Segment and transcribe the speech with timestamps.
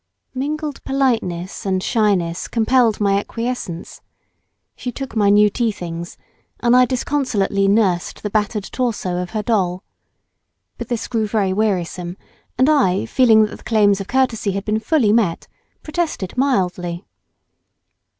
[0.33, 4.01] Mingled politeness and shyness compelled my acquiescence.
[4.75, 6.17] She took my new tea things,
[6.59, 9.83] and I disconsolately nursed the battered torso of her doll.
[10.79, 12.17] But this grew very wearisome,
[12.57, 15.47] and I, feeling satisfied that the claims of courtesy had been fully met,
[15.83, 17.05] protested mildly.